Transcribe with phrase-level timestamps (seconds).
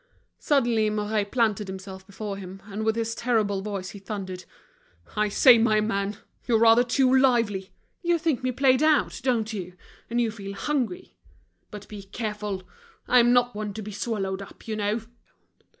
[0.39, 4.45] Suddenly Mouret planted himself before him, and with his terrible voice he thundered:
[5.15, 7.69] "I say, my man, you're rather too lively.
[8.01, 9.73] You think me played out, don't you?
[10.09, 11.17] and you feel hungry.
[11.69, 12.63] But be careful,
[13.07, 15.01] I'm not one to be swallowed up, you know!"